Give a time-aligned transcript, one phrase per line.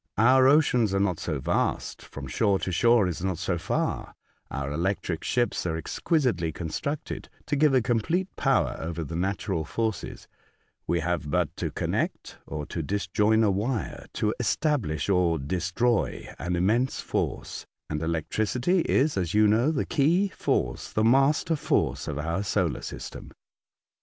[0.17, 4.15] Our oceans are not so vast, from shore to shore is not so far,
[4.49, 10.27] our electric ships are exquisitely constructed to give a complete power over the natural forces;
[10.87, 16.55] we have but to connect or to disjoin a wire to establish or destroy an
[16.55, 22.17] immense force, and electricity is, as you know, the key force, the master force of
[22.17, 23.31] A Martian Instructor, 125 our solar system.